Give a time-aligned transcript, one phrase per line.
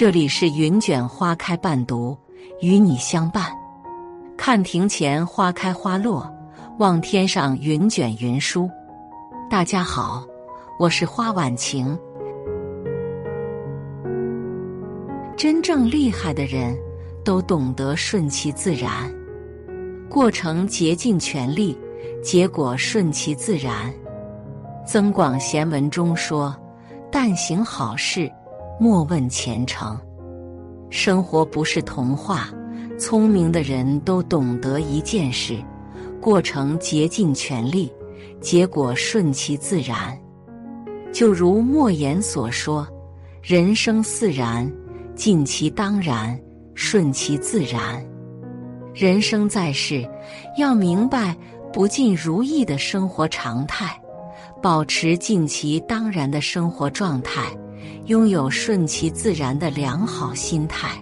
[0.00, 2.16] 这里是云卷花开伴读，
[2.62, 3.54] 与你相伴。
[4.34, 6.26] 看庭前花开花落，
[6.78, 8.66] 望天上云卷云舒。
[9.50, 10.24] 大家好，
[10.78, 11.98] 我是花晚晴。
[15.36, 16.74] 真正厉害的人，
[17.22, 18.90] 都懂得顺其自然，
[20.08, 21.78] 过程竭尽全力，
[22.22, 23.92] 结果顺其自然。
[24.86, 26.56] 《增广贤文》中说
[27.12, 28.32] ：“但行好事，
[28.80, 29.96] 莫问前程。”
[30.88, 32.48] 生活不是童话，
[32.98, 35.56] 聪明的人都懂得一件事：
[36.20, 37.92] 过程竭尽全力，
[38.40, 40.18] 结果顺其自然。
[41.12, 42.88] 就如莫言所说
[43.42, 44.68] ：“人生自然，
[45.14, 46.40] 尽其当然，
[46.74, 48.04] 顺其自然。”
[48.94, 50.08] 人生在世，
[50.56, 51.36] 要明白
[51.72, 54.00] 不尽如意的生活常态。
[54.62, 57.42] 保持尽其当然的生活状态，
[58.10, 61.00] 拥有顺其自然的良好心态，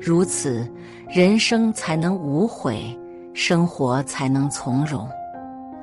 [0.00, 0.68] 如此，
[1.08, 2.82] 人生才能无悔，
[3.32, 5.08] 生活才能从容。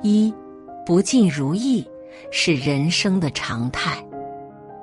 [0.02, 0.30] 一
[0.84, 1.82] 不尽如意
[2.30, 3.96] 是人生的常态。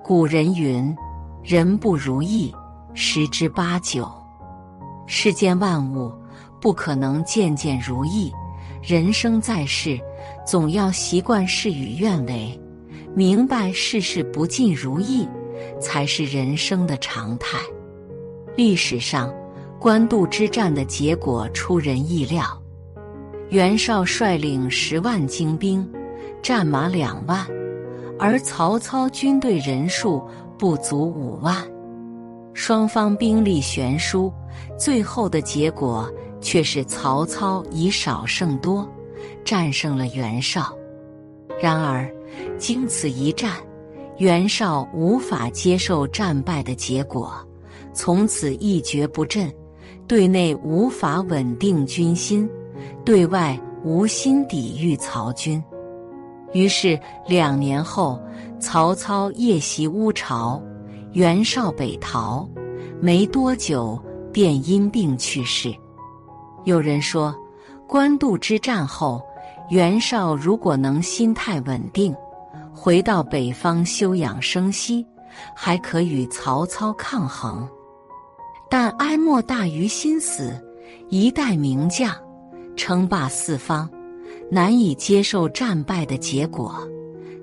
[0.04, 0.98] 古人云
[1.46, 2.52] ：“人不如意，
[2.96, 4.12] 十之八九。”
[5.06, 6.12] 世间万物
[6.60, 8.34] 不可能件件如意。
[8.82, 10.00] 人生在世，
[10.44, 12.60] 总要习惯事与愿违，
[13.14, 15.30] 明白事事不尽如意，
[15.80, 17.58] 才是人生的常态。
[18.56, 19.34] 历史上，
[19.80, 22.46] 官渡之战的结果出人意料，
[23.50, 25.88] 袁绍率领十万精兵，
[26.42, 27.46] 战马两万，
[28.20, 30.22] 而曹操军队人数
[30.58, 31.56] 不足五万，
[32.54, 34.32] 双方兵力悬殊，
[34.78, 36.12] 最后的结果。
[36.44, 38.90] 却是曹操以少胜多，
[39.46, 40.76] 战胜了袁绍。
[41.62, 42.12] 然而，
[42.58, 43.52] 经此一战，
[44.18, 47.34] 袁绍无法接受战败的结果，
[47.94, 49.52] 从此一蹶不振，
[50.08, 52.48] 对内无法稳定军心，
[53.04, 55.64] 对外无心抵御曹军。
[56.54, 58.20] 于是，两年后，
[58.60, 60.62] 曹操夜袭乌巢，
[61.14, 62.48] 袁绍北逃，
[63.00, 64.00] 没多久
[64.32, 65.74] 便因病去世。
[66.66, 67.34] 有人说，
[67.88, 69.22] 官渡之战后，
[69.70, 72.14] 袁绍如果能心态稳定，
[72.84, 75.06] 回到北方休养生息，
[75.56, 77.70] 还可与曹操抗衡。
[78.72, 80.60] 但哀莫大于心死，
[81.08, 82.12] 一代名将
[82.76, 83.88] 称霸四方，
[84.50, 86.76] 难以接受战败的结果，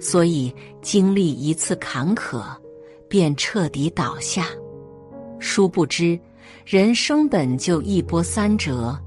[0.00, 2.42] 所以经历一次坎坷，
[3.08, 4.44] 便彻底倒下。
[5.38, 6.18] 殊不知，
[6.66, 8.98] 人生本就一波三折。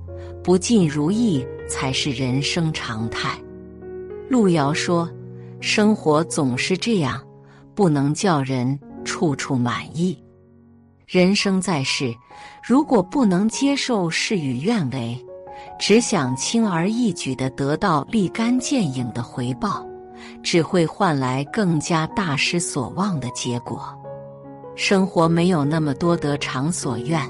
[0.42, 3.38] 不尽如意才是人生常态。
[4.30, 5.12] 路遥说
[5.62, 7.22] ：“生活总是这样，
[7.76, 10.18] 不能叫人处处满意。
[11.06, 12.12] 人生在世，
[12.64, 15.24] 如果不能接受事与愿违，
[15.80, 19.86] 只想轻而易举的得到立竿见影的回报，
[20.42, 23.96] 只会换来更加大失所望的结果。
[24.76, 27.22] 生活没有那么多得偿所愿。”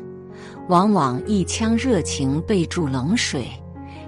[0.69, 3.45] 往往一腔热情被注冷水，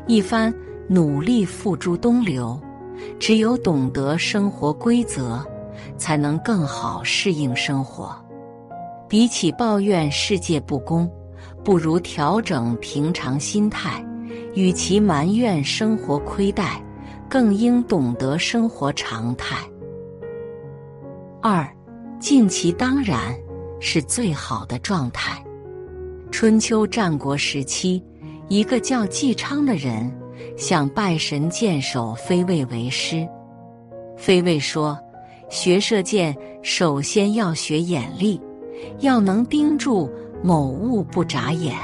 [0.07, 0.53] 一番
[0.87, 2.57] 努力付诸东流。
[3.19, 5.45] 只有懂得生活规则，
[5.97, 8.15] 才能更好适应生活。
[9.07, 11.09] 比起抱怨世界不公，
[11.63, 14.03] 不如调整平常心态。
[14.55, 16.79] 与其埋怨生活亏待，
[17.27, 19.57] 更应懂得生活常态。
[21.41, 21.67] 二，
[22.19, 23.35] 尽其当然，
[23.79, 25.43] 是最好的状态。
[26.31, 28.03] 春秋战国时期，
[28.47, 30.11] 一个叫纪昌的人
[30.57, 33.27] 想拜神箭手飞卫为师。
[34.17, 34.97] 飞卫说
[35.49, 38.39] ：“学射箭，首先要学眼力，
[38.99, 40.09] 要能盯住
[40.43, 41.75] 某物不眨眼。”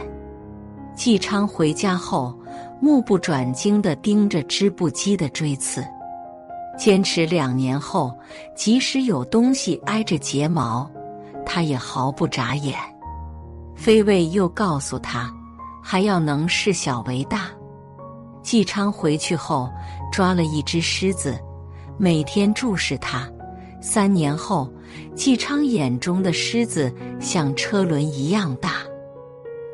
[0.95, 2.37] 纪昌回家后，
[2.81, 5.83] 目不转睛地盯着织布机的锥刺，
[6.77, 8.13] 坚持两年后，
[8.55, 10.89] 即使有东西挨着睫毛，
[11.45, 12.75] 他也毫不眨眼。
[13.75, 15.33] 飞卫又告诉他，
[15.81, 17.50] 还要能视小为大。
[18.50, 19.69] 纪昌回去后，
[20.12, 21.40] 抓了一只狮子，
[22.00, 23.30] 每天注视它。
[23.80, 24.68] 三年后，
[25.13, 28.78] 纪昌眼中的狮子像车轮一样大。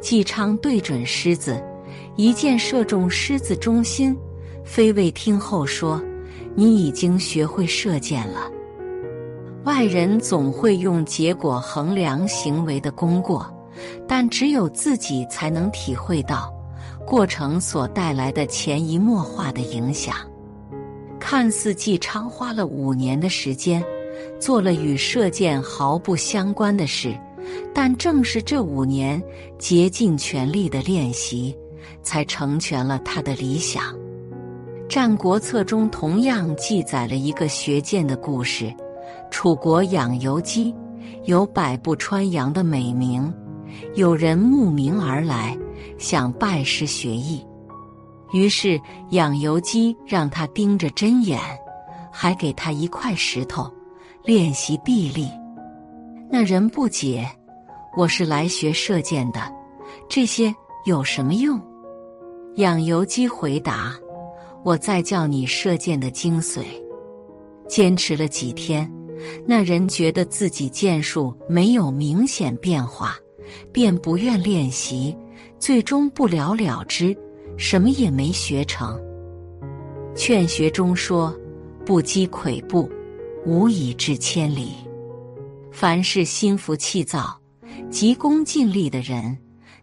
[0.02, 1.64] 纪昌对准狮子，
[2.18, 4.14] 一箭射中狮子中心。
[4.66, 6.04] 飞卫听后说
[6.54, 8.52] ：“你已经学会射箭了。”
[9.64, 13.50] 外人总会用结果衡量行为的功过。
[14.06, 16.54] 但只有自己才能体会到
[17.06, 20.16] 过程所带来的潜移默化的影响。
[21.20, 23.84] 看似纪昌花了五年的时间，
[24.40, 27.18] 做了与射箭毫不相关的事，
[27.74, 29.22] 但正是这五年
[29.58, 31.56] 竭尽全力的练习，
[32.04, 33.84] 才成全了他的理想。
[34.88, 38.72] 《战国策》中同样记载了一个学剑的故事：
[39.32, 40.74] 楚国养由基
[41.24, 43.34] 有百步穿杨的美名，
[43.96, 45.58] 有人慕名而来，
[45.98, 47.46] 想拜师学艺。
[48.34, 48.80] 于是
[49.12, 51.40] 养由基让他盯着针眼，
[52.12, 53.72] 还给他一块石头，
[54.24, 55.30] 练习臂力。
[56.30, 57.30] 那人不解
[57.96, 59.40] ：“我是来学射箭的，
[60.10, 60.54] 这些
[60.86, 61.62] 有什么用？”
[62.58, 63.94] 养由基回答
[64.66, 66.64] ：“我再教你射箭的精髓。”
[67.70, 68.92] 坚持了几天，
[69.46, 73.16] 那人觉得自己箭术没有明显变化，
[73.72, 75.16] 便不愿练习，
[75.60, 77.16] 最终不了了之。
[77.58, 79.00] 什么也没学成。
[80.14, 81.34] 劝学中说
[81.86, 82.90] ：“不积跬步，
[83.46, 84.74] 无以至千里。”
[85.72, 87.38] 凡是心浮气躁、
[87.90, 89.38] 急功近利的人，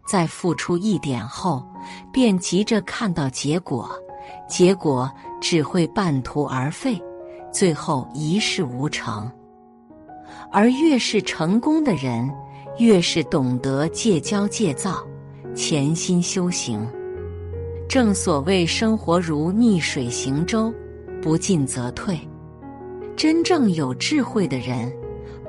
[0.07, 1.65] 在付出一点后，
[2.11, 3.89] 便急着看到结果，
[4.47, 5.11] 结果
[5.41, 7.01] 只会半途而废，
[7.51, 9.31] 最后一事无成。
[10.51, 12.31] 而越是成功的人，
[12.79, 15.05] 越是懂得戒骄戒躁，
[15.53, 16.85] 潜心修行。
[17.87, 20.73] 正所谓生活如逆水行舟，
[21.21, 22.19] 不进则退。
[23.15, 24.91] 真正有智慧的人，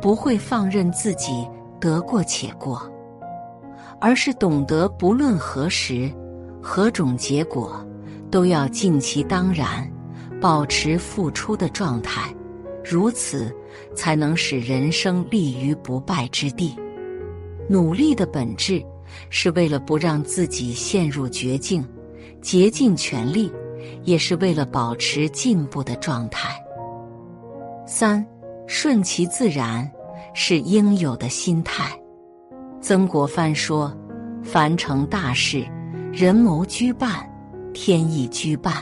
[0.02, 1.48] 不会放任自己
[1.80, 2.82] 得过且过，
[3.98, 6.12] 而是懂得不论何时、
[6.60, 7.82] 何种结果，
[8.30, 9.90] 都要尽其当然，
[10.42, 12.30] 保持付出的状态。
[12.84, 13.50] 如此，
[13.94, 16.76] 才能使人生立于不败之地。
[17.68, 18.84] 努力的本质，
[19.30, 21.86] 是为了不让自己陷入绝境。
[22.42, 23.50] 竭尽全力，
[24.02, 26.62] 也是为了保持进步的状态。
[27.86, 28.22] 三，
[28.66, 29.90] 顺其自然
[30.34, 31.98] 是应有的心态。
[32.82, 33.96] 曾国藩说
[34.44, 35.66] ：“凡成大事，
[36.12, 37.26] 人谋居半，
[37.72, 38.74] 天意居半。”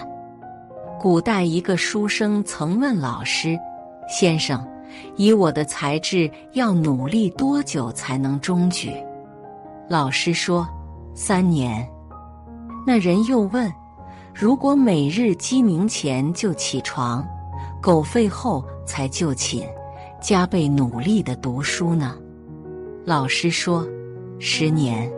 [0.99, 3.56] 古代一个书生曾问老师
[4.11, 4.67] ：“先生，
[5.16, 8.92] 以我的才智，要努力多久才能中举？”
[9.88, 10.66] 老师说
[11.14, 11.86] ：“三年。”
[12.86, 13.72] 那人又问
[14.34, 17.24] ：“如果每日鸡鸣前就起床，
[17.80, 19.66] 狗吠后才就寝，
[20.20, 22.16] 加倍努力的读书呢？”
[23.04, 23.86] 老师说
[24.38, 25.10] ：“十年。”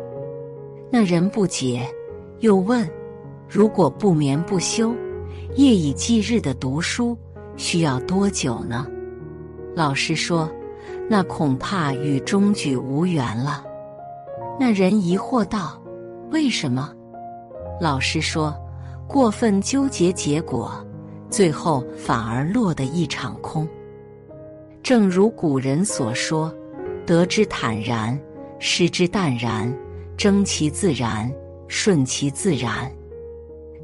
[0.91, 1.87] 那人不解，
[2.41, 2.89] 又问
[3.49, 4.95] ：“如果不眠不休，
[5.57, 7.17] 夜以继日的读书，
[7.57, 8.87] 需要多久呢？”
[9.75, 10.51] 老师说
[11.11, 13.65] ：“那恐怕与中举无缘了。”
[14.59, 15.81] 那人疑惑道
[16.31, 16.93] ：“为什么？”
[17.81, 18.55] 老师说
[19.09, 20.73] ：“过分纠结结果，
[21.29, 23.69] 最后反而落得一场空。
[24.83, 26.55] 正如古人所说
[27.05, 28.19] ：‘得之坦然，
[28.61, 29.73] 失之淡然，
[30.17, 31.31] 争其自然，
[31.67, 32.91] 顺其自然。’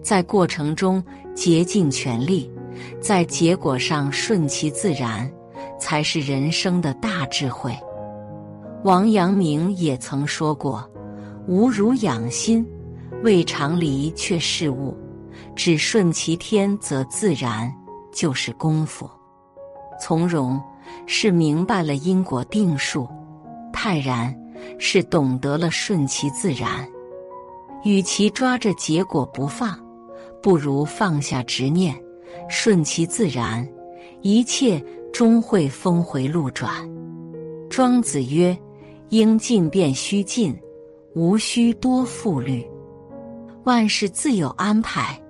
[0.02, 1.02] 在过程中
[1.34, 2.50] 竭尽全力，
[3.00, 5.30] 在结果上顺其自然，
[5.80, 7.76] 才是人生的大智慧。”
[8.84, 10.88] 王阳明也曾说过
[11.48, 12.64] ：“吾如养心。”
[13.22, 14.96] 未尝离却事物，
[15.54, 17.70] 只顺其天则自然，
[18.10, 19.10] 就是功夫。
[20.00, 20.58] 从容
[21.06, 23.06] 是明白了因果定数，
[23.74, 24.34] 泰然
[24.78, 26.88] 是懂得了顺其自然。
[27.84, 29.78] 与其抓着结果不放，
[30.42, 31.94] 不如放下执念，
[32.48, 33.68] 顺其自然，
[34.22, 36.72] 一切终会峰回路转。
[37.68, 38.56] 庄子曰
[39.10, 40.58] ：“应尽便须尽，
[41.14, 42.66] 无需多负虑。”
[43.64, 45.20] 万事自有安排，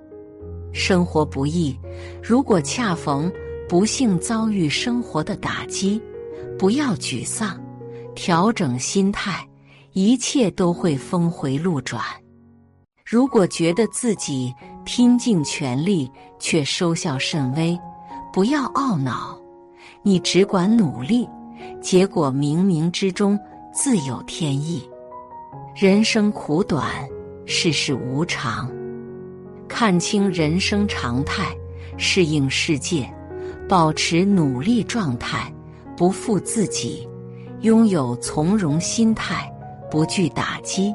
[0.73, 1.77] 生活不易。
[2.23, 3.31] 如果恰逢
[3.69, 6.01] 不幸遭遇生活的打击，
[6.59, 7.61] 不要沮丧，
[8.15, 9.47] 调整心态，
[9.93, 12.03] 一切都会峰回路转。
[13.05, 16.09] 如果觉得自己拼尽全力
[16.39, 17.77] 却收效甚微，
[18.33, 19.40] 不要懊恼，
[20.03, 21.29] 你只管努力，
[21.81, 23.39] 结果冥冥之中
[23.73, 24.89] 自有天意。
[25.75, 26.87] 人生苦短。
[27.53, 28.71] 世事无常，
[29.67, 31.49] 看清人生常态，
[31.97, 33.13] 适应世界，
[33.69, 35.53] 保持努力状态，
[35.97, 37.09] 不负自己，
[37.63, 39.53] 拥有从容心态，
[39.91, 40.95] 不惧打击。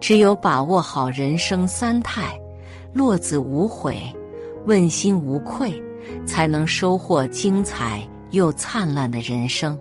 [0.00, 2.40] 只有把握好人生三态，
[2.94, 4.00] 落子无悔，
[4.64, 5.70] 问心无愧，
[6.26, 9.78] 才能收获精彩又灿烂的人生。